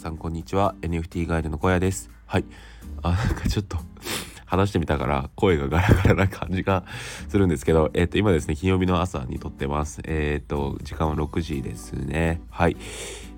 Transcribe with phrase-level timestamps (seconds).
[0.00, 0.74] さんこんにちは。
[0.80, 2.08] NFT ガイドの小屋です。
[2.24, 2.44] はい。
[3.02, 3.76] あなんかちょっと
[4.46, 6.84] 話してみたから声がガラガラな感じが
[7.28, 10.00] するんですけどえっ、ー、と今ですね金曜日の朝に撮ってます。
[10.04, 12.40] えっ、ー、と時間は6時ですね。
[12.48, 12.78] はい。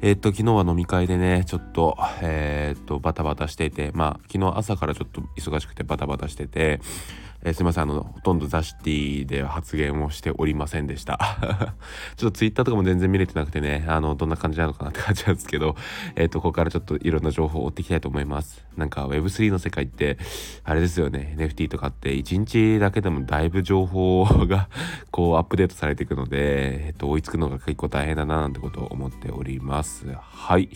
[0.02, 6.80] えっ、ー、と昨日は飲み会でねちょっとえっとバタバタしていてまあ昨日朝からちょっと忙しくてバタバタしてて
[7.44, 11.18] えー、すいませんあのほとんどザシティで発言をしておりませんでした。
[12.16, 15.76] ちょっとツイッターとかも全然見れてなくてねあのどんな感じなのかなって感じなんですけど
[16.16, 18.64] えっ、ー、とここからちょっといろんな情報を追っていきたいと思います。
[18.76, 20.18] なんか Web3 の世界って
[20.64, 24.68] あれですよね NFT とかって1日だけでもだいぶ情報が
[25.10, 30.06] こうアップデートされていくので、えっ、ー、と、追いつくのが結構大変だななんてことを思っております。
[30.20, 30.68] はい。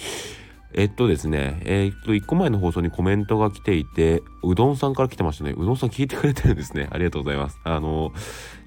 [0.74, 5.54] えっとですね、えー、っと、1個前の放送にコメントが来ていて、うどんさんから来てましたね。
[5.56, 6.88] うどんさん聞いてくれてるんですね。
[6.92, 7.60] ありがとうございます。
[7.64, 8.12] あの、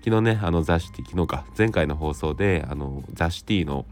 [0.03, 3.85] 昨日ね、あの、ザシティ、昨日か、前回の放送で、あの、ザシティの、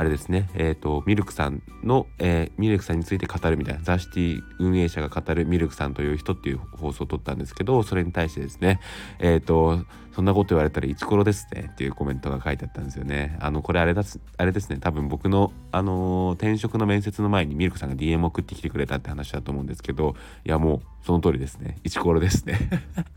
[0.00, 8.80] あれですね、えっ、ー、と、ミルクさんの、えー、ミルクさんについて語るみたいな、ザシティ運営者が語るミルクさんという人っていう放送を撮ったんですけど、それに対してですね、
[9.18, 13.36] えっ、ー、と、そんなこと言われたらイチコロですねっていうコメントが書いてあったんですよね。
[13.40, 20.16] あの、これあれだすあれですね、多分僕の、あの転職の面接の前にミルクさんが DM 送ってきてくれたって話だと思うんですけど、
[20.46, 21.76] いや、もう、その通りですね。
[21.84, 22.58] イチコロですね。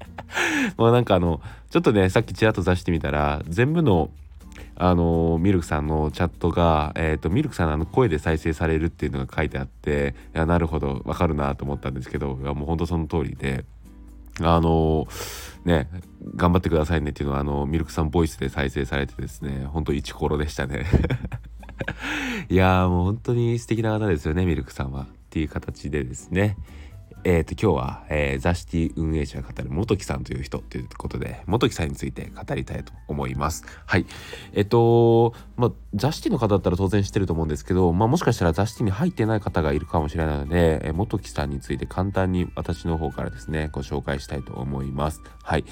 [0.75, 4.09] もうなんかあの、ちょっとね、さっきちらっと出してみたら、全部の
[4.75, 13.65] あのミルクさんのチャットが、えーと、ミルクさんの声で再生されるっていうのが書いてあっていやなるほどわかるなと思ったんですけどいやもうほんとその通りで
[14.41, 15.07] あの
[15.63, 15.89] ね
[16.35, 20.85] 頑張ってくださいねっていうのはあのミルクさんボイスで再生されてですねほんとイチコロでしたね。
[22.49, 25.03] いやもう本当に素敵な方ですよねミルクさんは。
[25.03, 26.57] っていう形でですね。
[27.25, 33.65] えっ、ー、と今日は、えー、ザシティ運営者が語る元木さんという人ということで元木さんについて語りたいと思います。
[33.85, 34.05] はい。
[34.53, 45.21] えっ、ー、とまあザシティの方だったら当然知ってると思うんですけど、まあもしかしたらザシティに入ってない方がいるかもしれないので、えー、元木さんについて簡単に私の方からですねご紹介したいと思います。
[45.43, 45.65] はい。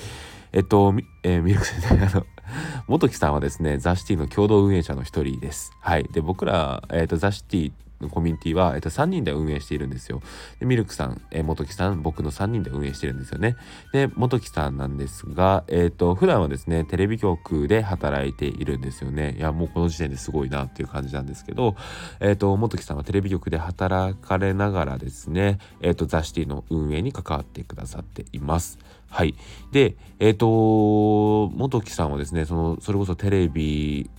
[0.53, 0.93] えっと、
[1.23, 2.25] えー、ミルク先生、あの、
[2.87, 5.71] 元木さんはですね、ザシティの共同運営者の一人です。
[5.79, 6.03] はい。
[6.03, 10.21] で、僕ら、えっと、ザシティのコミュニティは、えっと、3人で運営しているんですよ。
[10.59, 13.55] で、ミルクさん、えー、元木さん、僕の3人で運営してるんですよね。
[13.93, 19.35] で、元木さんなんですが、えっ、ー、と、普段はですね、テレビ局で働いているんですよね。
[19.37, 21.75] いや、もうこの時点ですごいなっていう感じなんですけど、
[22.19, 28.79] えっ、ー、と、元木さんはテレビ局で働かれながらですね、えっ、と、ザ・シティの運営に関わってくださっています。
[29.09, 29.35] はい。
[29.71, 34.09] で、えっ、と、元木さんはですね、その、それこそテレビ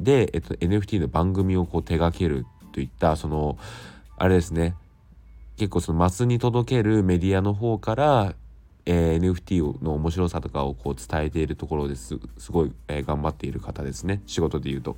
[0.00, 3.58] で、えっと、NFT の番組をこう手掛けるといったその
[4.16, 4.74] あれですね
[5.56, 8.34] 結構そのマスに届けるメディアの方から、
[8.86, 14.96] えー、NFT の面白さとかをこう伝えているところですすごい、えー、頑張っている方ですね仕事で言うと。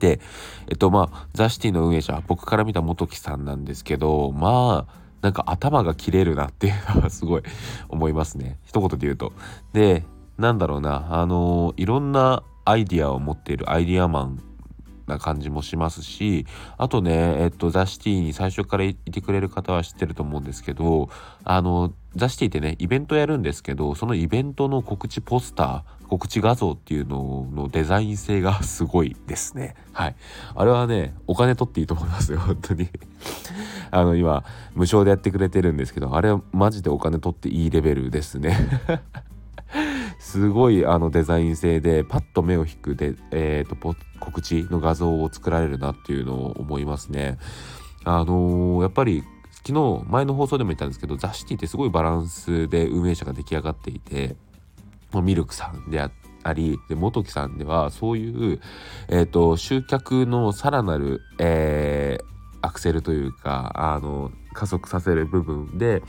[0.00, 0.20] で
[0.68, 7.42] えっとまあザ・シティの運営者僕から見た元木さんなんですけどまあなんか頭が切れるなっていうのはすごい
[7.88, 9.32] 思いますね一言で言うと。
[9.72, 10.04] で
[10.38, 14.42] なんだろうなあのいろんなアイディアを持っているアイディアマン
[15.06, 21.08] な感じもしますしあとねえっとザ・シティに最初からいてくれる方は知ってると思うんですけど
[21.44, 29.74] あのザ・シティってねイベントやるんですけどそのイベントの告知ポスター告知画像っていうののデザイン性が すごいですね。
[29.92, 30.16] はい。
[30.54, 32.88] あれはねお金取っていいと思いますよ本当に。
[33.90, 34.42] あの今
[34.74, 38.56] 無償でやってくれてるんですけどあれはマジでお金取っていいレベルですね。
[40.28, 47.38] すごいあのデザイン性でパッと目を引くで、えーと、告知の画像を作られるなっていうのを思いますね。
[48.04, 49.24] あのー、やっぱり
[49.66, 54.36] 昨日前の放送でも言ったんですけどザ・シティってすごいバランスで運営者が出来上がっていて
[55.14, 56.10] ミルクさんであ
[56.42, 58.60] ありで元木さんではそういう、
[59.08, 62.24] えーと、集客のさらなる、えー、
[62.60, 66.02] アクセルというかあの加速させる部分で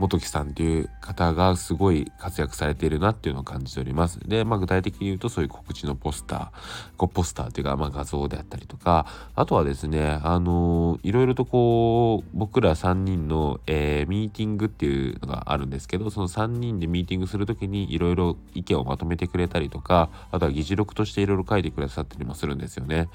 [0.00, 4.18] 元木さんっていう方がすごい活躍されているなっていうのを感じております。
[4.20, 23.10] で、まあ具体的に言うとそういう告知のポスター、こうポスターっていうかまあ画像であったりとか、あとはですね、あのー、いろいろとこう、僕ら3人の、えー、ミーティングっていうのがあるんですけど、その3人でミーティングするときにいろいろ意見をまとめてくれたりとか、あとは議事録としていろいろ書いてくださったりもするんですよね。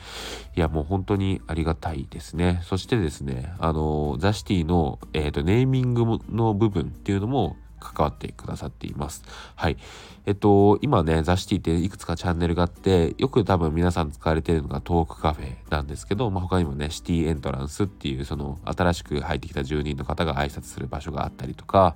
[0.55, 2.61] いや、もう本当にありがたいですね。
[2.63, 9.23] そしてですね、あのー、ザ・シティの、えーと、ネーミングの部分分っていうのも関わってくださっています。
[9.55, 9.77] はい。
[10.25, 21.95] えっと、今ね、ザ・シティっていくつかチャンネルがあって、よく多分皆さん使われてるのがトークカフェなんですけど、まあ、他にもね、シティエントランスっていう、その新しく入ってきた住人の方が挨拶する場所があったりとか、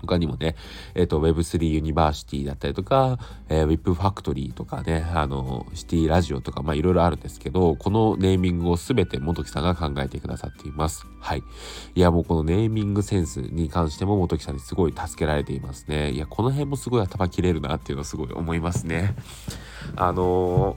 [0.00, 0.56] 他にもね、
[0.94, 3.18] えっ、ー、と、Web3 ユニバーシティだったりとか、
[3.48, 11.06] えー、WIP ファクトリーとかね、あの、シティラジオとか、まあいろいろあるんですけど、このネーミングをすべて motokiさんが考えてくださっています。
[11.20, 11.42] はい。
[11.94, 16.12] いや、もうこのネーミングセンスに関しても motokiさんにすごい助けられていますね。
[16.12, 19.14] いや、この辺もすごい頭切れるなっていうのをすごい思いますね。
[19.96, 20.76] あの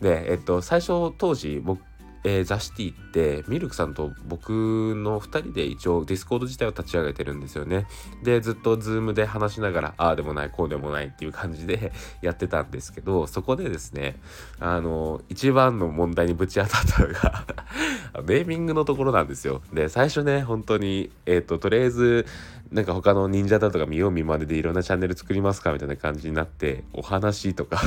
[0.00, 1.80] ー、で、えっと、最初当時僕
[2.24, 7.86] えー、ザ・シティってミルクさんと僕の2人で一応ディスコード自体を立ち上げてるんですよね。
[8.22, 14.20] でずっとズームで話しながらああでもないこうでもないっていう感じで やってたんですけどそこでですね
[14.58, 17.44] あの一番の問題にぶち当たったのが
[18.26, 19.62] ネーミングのところなんですよ。
[19.72, 22.26] で最初ね本当にえっ、ー、ととりあえず
[22.70, 27.80] なんか他の忍者だとか見よう見まねでいろんなチャンネル作りますかみたいな感じになってお話とか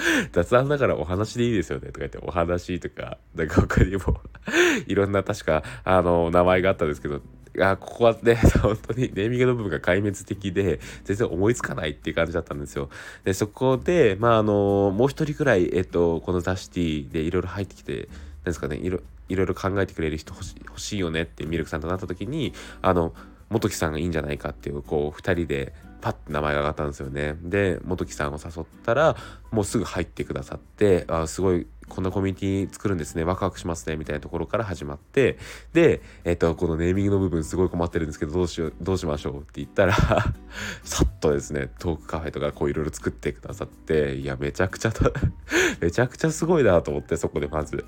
[0.32, 4.20] 雑談だからお話でいいですよねとか言ってお話とかなんか他にも
[4.86, 7.20] いろんな確かあの名前があったんですけど
[7.60, 12.90] あここはね 本当にネーミングの部分が壊滅的で全然思いつかないっていう感じだったんですよ。
[13.24, 18.08] でそこでまああのもう一人くらい、えっと、このザ・シティでいろいろ入ってきてなん
[18.44, 22.52] ですかねいろいろ考えてくれる人欲し欲しいよねってミルクさんとなった時に
[22.82, 23.14] あの
[23.48, 25.72] 元木さんがいいんじゃないかっていうこう2人で
[26.06, 27.36] パッて名前が上がったんですよね。
[27.42, 29.16] で元木さんを誘ったら
[29.50, 33.24] もうすぐ入ってくださってあすごいこんなコミュニティ作るんですね。
[33.24, 33.96] ワクワクしますね。
[33.96, 35.36] みたいなところから始まって
[35.72, 39.94] でえっとこのネーミングの部分すごい困ってるんですけどどうしようどうしましょうって言ったら
[40.84, 44.92] さっとですねトークカフェとかこういろいろ作ってくださっていやめちゃくちゃ
[45.82, 47.84] めちゃくちゃすごいなと思ってそこでまず。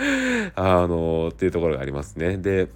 [0.56, 2.38] あのっていうところがありますね。
[2.38, 2.70] で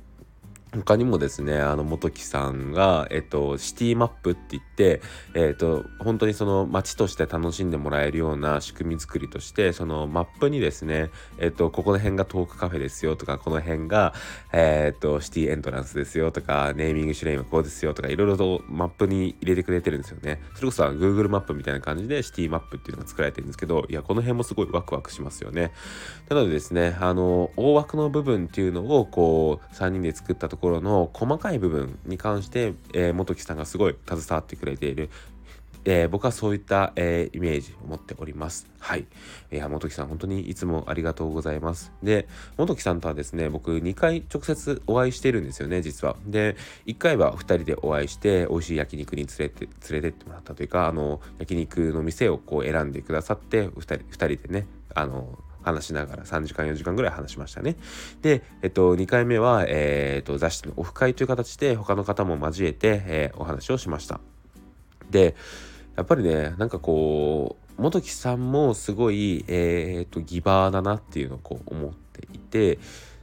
[0.82, 5.00] 他にもですね、あの、元木さんが、えっと、シティマップって言って、
[5.34, 14.14] えっと、本当にその街として楽しんでもらえるような仕組み作りとして、そのマップにですね、えっと、ここの辺がトークカフェですよとか、この辺が、
[14.52, 20.40] えっと、シティエントランスですよとか、ネーミングシュレイムこうですよとか、いろいろとマップに入れてくれてるんですよね。
[20.54, 25.72] それこそ Google マップみたいな感じでシティマップっていうのが作られてるんですけど、いや、この辺もすごいワクワクしますよね。
[26.28, 35.10] なのでですね、あの、大枠の部分っていうのを、こう、3人で作ったところころの細かい部分に関して、えー、元木さんがすごい携わってくれている
[35.86, 38.66] えー、僕はそういった、えー、イメージを持っております。
[38.80, 39.06] はい。
[39.52, 41.92] いや、元木さん、本当にいつもありがとうございます。
[42.02, 42.26] で、
[42.56, 46.16] 元木さんとはですね、僕2回直接お会いしてるんですよね、実は。
[46.26, 46.56] で、
[46.86, 57.76] 1回は2人でお会いして、美味しい焼肉に連れて、連れてってもらったというか、あの、焼肉の店をこう選んでくださって、2人、2人でね、あの、話しながら3時間4時間ぐらい話しましたね。
[58.22, 64.20] で、えっと、2回目は、えー、っと、雑誌のオフ会という形で他の方も交えて、えー、お話をしました。
[65.10, 65.34] で、
[65.96, 72.78] やっぱりね、なんかこう、元木さんもすごい、えー、っと、ギバーだなっていうのをこう思っていて、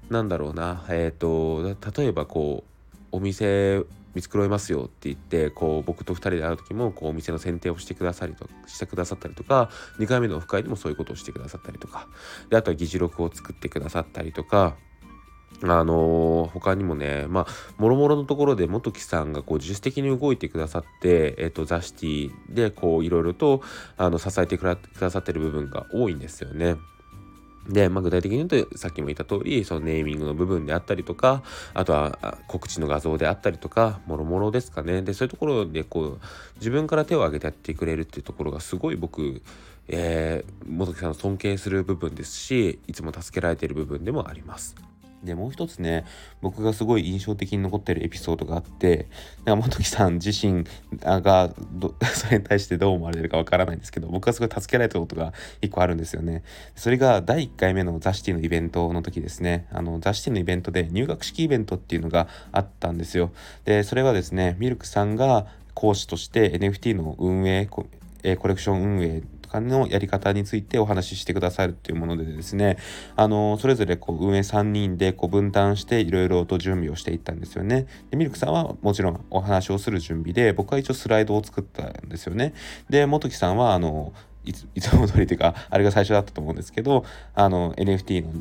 [0.10, 2.72] なんだろうな、えっと、例えばこう、
[3.14, 9.70] お店見繕いますよって言ってこう僕と2人で会う時もこうお店の選定をしてくださりとしてくださったりとか
[10.00, 12.08] 2回目のオフ会でもそういうことをしてくださったりとか
[12.50, 14.76] であとは議事録を作ってくださったりとか
[15.64, 17.48] あのー、他にもね、まあ、
[17.78, 23.62] もろもろのところで元木さんがこう自主的に動いてくださって、えっ、ー、と、ザ・シティでこういろいろと
[23.98, 24.66] あの支えてく
[25.00, 26.78] ださってる部分が多いんですよね。
[27.68, 31.44] で、まあ、具体的に言うとさっきも言った通りそのネーミングの部分であったりとか
[31.74, 36.20] あとは告知の画像であったりとかもろもろですかねでそういうところでこう
[36.56, 39.42] 自分から手を挙げてやってくれるっていうところがすごい僕、
[39.88, 44.91] えー、元木さんを尊敬する部分ですしいつも助けられている部分でもあります。
[45.24, 46.06] で、もう一つね、
[46.42, 49.08] 僕がすごい印象的に残ってるエピソードがあって、
[49.46, 50.66] なんか元木さん自身
[51.04, 51.54] が
[52.14, 56.44] それに対してどう思われるかわからないんですけど、僕はすごい助けられたことが一個あるんですよね。
[56.76, 63.32] それが第1回目のザ・シティのイベントの時ですね、あの、ザ・シティのイベントで入学式イベントっていうのがあったんですよ。
[63.66, 67.88] で、それはですね、ミルクさんが講師として NFT の運営、コ
[68.24, 69.22] レクション運営
[69.52, 72.78] かのやり方についてお話ししてくださるっていうものでですね、
[73.16, 77.88] あの、それぞれこう運営3人でこう分担していろいろと準備をしていったんですよね。
[78.10, 82.54] で、ミルクさんはもちろんお話をする準備で、僕は一応スライドを作ったんですよね。
[82.90, 87.06] で、元木さんは、あの、いつ いつも通りというか、あれが最初だったと思うんですけど、
[87.36, 88.32] あの、NFT の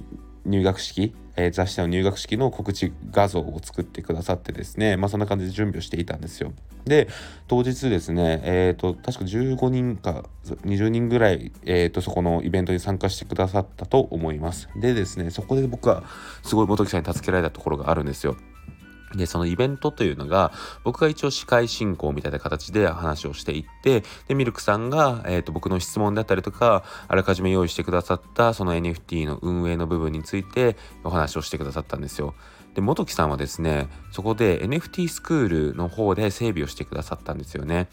[0.47, 1.15] 入学式、
[1.47, 6.53] え、雑誌の入学式の告知画像を作ってくださってですね、まあそんな感じで準備をしていたんですよ。
[6.85, 7.09] で、
[7.49, 10.25] 当日ですね、えっ、ー、と、確か15人か
[10.65, 14.69] 20人ぐらい、えっ、ー、と、そこのイベントに参加してくださったと思います。
[14.77, 16.05] でですね、そこで僕は
[16.43, 18.37] すごい元木さんに助けられたところがあるんですよ。
[19.15, 20.53] で、そのイベントというのが、
[20.85, 32.35] 僕が一応司会進行みたいな形で話をしていって、で、ミルクさんが、えっ、ー、と、僕の質問であったりとか、あらかじめ用意してくださったその NFT の運営の部分についてお話をしてくださったんですよ。
[32.75, 37.89] で、元木さんはですね、そこで NFT スクールの方で整備をしてくださったんですよね。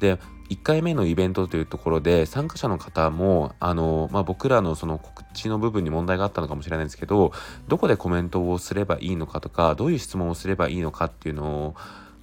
[0.00, 0.18] で、
[0.50, 7.32] 1回目のイベントというところで参加者の方もあの、まあ、僕らのその告知の部分に問題があったのかもしれないんですけど
[7.68, 11.74] どこでコメントをすればいいのかとかどういう質問をすればいいのかっていうのを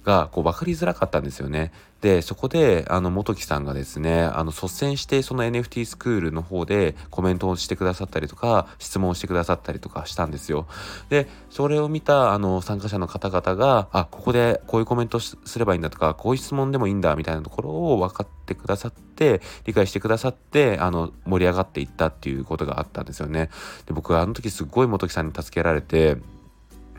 [0.06, 1.72] がこう分かりづらかったんですよね。
[2.00, 10.66] でそこであの元木さんがですねあの率先してその NFT スクールの方でコメントをしてくださったりとか質問をしてくださったりとかしたんですよ。
[11.08, 23.50] でそれを見たあの参加者の方々があここでこういうコメントすればいいんだとかこういう質問でもいいんだみたいなところを分かってくださって理解してくださってあの盛り上がっていったっていうことがあったんですよね。
[23.86, 26.18] で僕はあの時すっごい元木さんに助けられて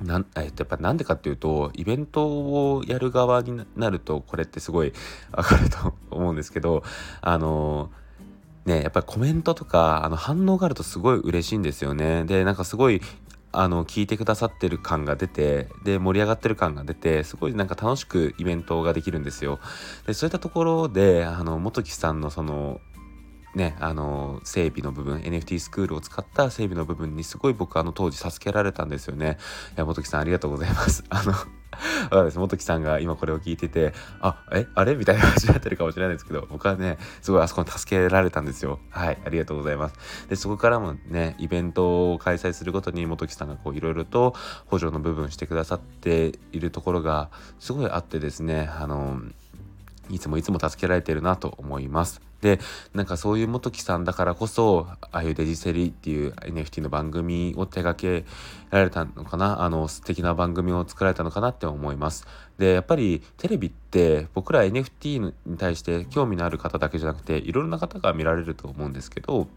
[0.01, 4.93] なんえっと、やっぱなんでかっていうとイベントをやる側になるとこれってすごい
[5.31, 6.83] わかると思うんですけど
[7.21, 7.89] あの
[8.65, 12.25] ねやっぱりコメントとかあの反応があるとすごい嬉しいんですよね。
[12.25, 13.01] でなんかすごい
[13.51, 19.59] あの聞いてくださってる感が出てで盛り上がってる感が出てすごいなんか楽しくイベントができるんですよ。
[20.05, 22.81] でそういったところであの元木さんのその
[23.57, 29.37] ね、あの、整備の部分、NFT スクールを使った整備の部分にすごい僕あの当時助けられたんですよね。
[29.75, 31.03] いや、元木さんありがとうございます。
[31.09, 32.39] あの、そうです。
[32.39, 34.95] 元木さんが今これを聞いてて、あ、え、あれ？
[34.95, 38.79] みたいな感じになってるかもしれないですけど、僕はね、すごいあそこに助けられたんですよ。
[38.91, 39.95] はい、ありがとうございます。
[40.29, 44.35] で、そこからもね、イベントを開催するごとに元木さんがこういろいろと
[44.67, 49.19] 補助の部分してくださっているところがすごいあってですね、あの、
[50.09, 52.26] いつもいつも助けられてるなと思います。
[52.41, 52.59] で
[52.93, 58.25] なんかそういう元木さんだからこそああいうデジセリっていう NFT の番組を手掛け
[58.69, 62.27] られたのかなあの素敵な番組を作られたのかなって思います。
[62.57, 69.47] でやっぱりテレビって僕ら NFT に対して興味のある方だけじゃなくていろんな方が見られると思うんですけど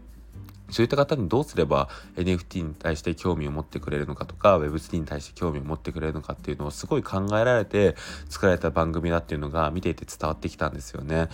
[0.71, 7.95] そういった方にどうすれば NFT に対して興味を持ってくれるのかとか Web3 に対して興味を持ってくれるのかっていうのをすごい考えられて
[8.29, 11.27] 作られた番組だっていうのが見ていて伝わってきたんですよね。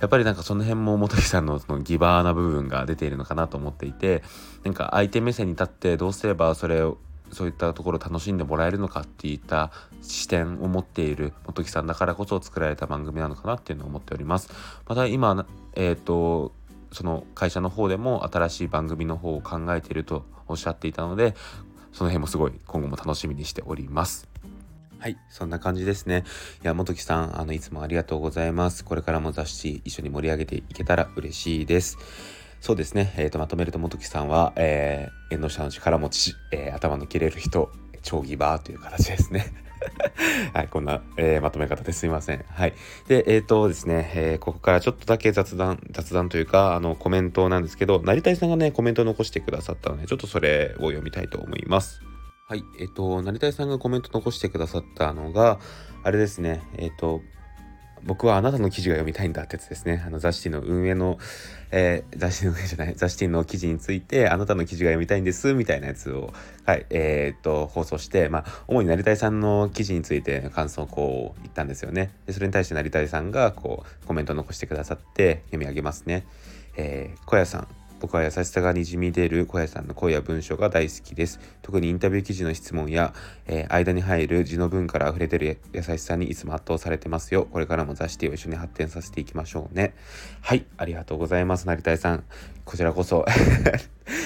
[0.00, 4.22] やっぱりなんかその辺も本木さんのそのギバーな部分が出ているのかなと思っていて
[4.64, 6.98] なんか相手目線に立ってどうすればそれを
[7.32, 14.48] そういったところを楽しんでもらえるのかっていった視点を持っている本木さんだからこそ作られた番組なのかなっていうのを思っております。
[14.86, 16.52] また今、えっ、ー、と
[16.92, 21.34] その会社の方でも新しい番組の方を考えているとおっしゃっていたので
[21.92, 24.28] その辺もすごい今後も楽しみにしております。
[24.98, 26.24] はい、そんな感じですね。
[26.62, 28.84] いや、元木さん、あの、いつもありがとうございます。
[28.84, 31.98] これからも雑誌一緒に盛り上げていけたら嬉しいです。
[32.60, 37.70] そうですね、えーと、まとめると元木さんは、えー、縁の下の力持ち、えー、頭の切れる人、
[38.02, 39.52] 超ギバーという形ですね。
[40.52, 42.44] はい、こんな、えー、まとめ方ですいません。
[42.48, 42.74] はい。
[43.08, 52.00] で、えっ、ー、とですね、えー、ここからちょっとだけ雑談、雑談というか、あの、コメントなんですけど、成田さんがね、コメントを残してくださったので、ちょっとそれを読みたいと思います。
[52.48, 52.64] はい。
[52.78, 55.58] えっ、と、成田さんがコメント残してくださったのが、
[56.04, 57.20] あれですね、えっ、と、
[58.04, 60.04] 僕はあなたの記事が読みたいんだってやつですね。
[60.06, 61.18] あの雑誌の運営の、
[61.72, 66.32] えー、雑誌の運営じゃない、雑誌の記事について、あなたの記事が読みたいんです、みたいなやつを、
[66.64, 72.12] はい、えー、っと、放送して、まあ、主に成田さんの記事について感想をこう言ったんですよね。
[72.26, 76.24] で、それに対して成田さんが、こう、コメントを残してくださって読み上げますね。
[76.76, 77.68] えー、小屋さん、
[78.00, 81.40] 僕は優しさがにじみ出る小屋さんの声や文章が大好きです。
[81.62, 83.14] 特にインタビュー記事の質問や、
[83.46, 87.46] えー、間に入る字の文から溢れてる優しさにいつも圧倒されてますよ。
[87.50, 89.94] これからも雑誌を一緒に発展させていきましょうね。
[90.40, 91.66] はい、ありがとうございます。
[91.66, 92.24] 成田さん。
[92.66, 93.24] こちらこそ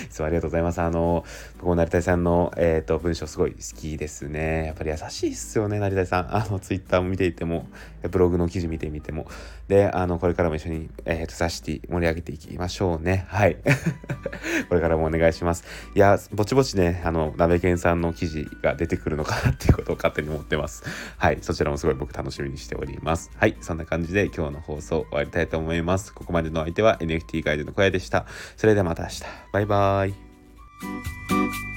[0.04, 0.80] いつもありがとうございます。
[0.80, 1.24] あの、
[1.58, 4.66] 僕も成田さんの、えっ、ー、と、文章すごい好きですね。
[4.66, 6.34] やっぱり優しいっすよね、成田さん。
[6.34, 7.68] あの、ツイッターも見ていても、
[8.10, 9.26] ブログの記事見てみても。
[9.68, 13.26] で、あの、これからも一緒に、えっ、ー、と、サシティ盛り上げていきましょうね。
[13.28, 13.56] はい。
[14.68, 15.64] これからもお願いします。
[15.94, 20.82] いや、ぼちぼちね、あの、鍋健さんの記事が出てくるのかなっていうことを 勝手に思ってます。
[21.18, 21.38] はい。
[21.40, 23.30] そちらもすごい僕楽しみにしております。
[23.36, 23.56] はい。
[23.60, 26.12] そんな感じで今日の放送終わりたいと思います。
[26.12, 28.26] ここまでの相手は NFT ガイドの小屋でした。
[28.56, 29.22] それではまた明日。
[29.52, 31.69] バイバーイ。